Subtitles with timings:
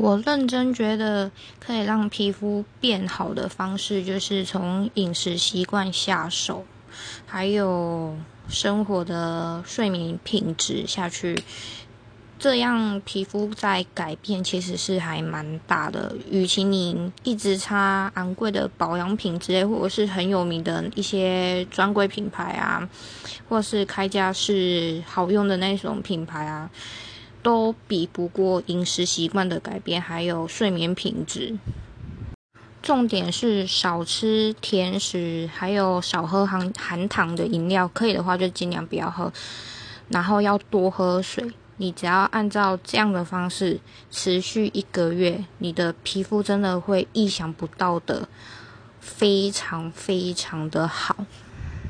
[0.00, 6.64] 我认真觉得可以让皮肤变好的方式，就是从饮食习惯下手，
[7.26, 8.16] 还有
[8.48, 11.36] 生活的睡眠品质下去，
[12.38, 16.14] 这样皮肤在改变其实是还蛮大的。
[16.30, 22.88] 与其你一直擦昂贵的保养品之类，或者是很有名的一些专柜品牌啊，
[23.48, 26.70] 或是开价是好用的那种品牌啊。
[27.42, 31.56] 都比不过饮食习惯的改变，还有睡眠品质。
[32.80, 39.32] 重点是少吃甜食，还有少喝含含糖的饮料，可以的话就尽量不要喝。
[40.08, 41.52] 然后要多喝水。
[41.80, 43.78] 你只要按照这样的方式
[44.10, 48.28] 持续一个月，你的皮肤真的会意想不到的
[49.00, 51.24] 非常非常的好。